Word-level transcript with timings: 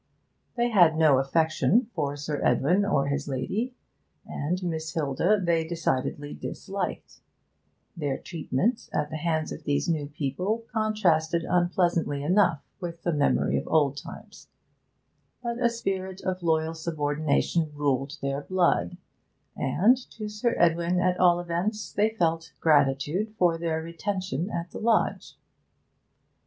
They 0.55 0.69
had 0.71 0.97
no 0.97 1.19
affection 1.19 1.85
for 1.93 2.17
Sir 2.17 2.41
Edwin 2.43 2.83
or 2.83 3.05
his 3.05 3.27
lady, 3.27 3.75
and 4.25 4.63
Miss 4.63 4.95
Hilda 4.95 5.39
they 5.39 5.63
decidedly 5.63 6.33
disliked; 6.33 7.19
their 7.95 8.17
treatment 8.17 8.89
at 8.91 9.11
the 9.11 9.17
hands 9.17 9.51
of 9.51 9.63
these 9.63 9.87
new 9.87 10.07
people 10.07 10.63
contrasted 10.73 11.43
unpleasantly 11.43 12.23
enough 12.23 12.63
with 12.79 13.03
the 13.03 13.13
memory 13.13 13.57
of 13.59 13.67
old 13.67 13.95
times; 13.95 14.47
but 15.43 15.59
a 15.61 15.69
spirit 15.69 16.21
of 16.21 16.41
loyal 16.41 16.73
subordination 16.73 17.71
ruled 17.75 18.17
their 18.23 18.41
blood, 18.41 18.97
and, 19.55 19.97
to 20.13 20.27
Sir 20.29 20.55
Edwin 20.57 20.99
at 20.99 21.19
all 21.19 21.39
events, 21.39 21.91
they 21.93 22.09
felt 22.09 22.53
gratitude 22.59 23.35
for 23.37 23.55
their 23.55 23.83
retention 23.83 24.49
at 24.49 24.71
the 24.71 24.79
lodge. 24.79 25.37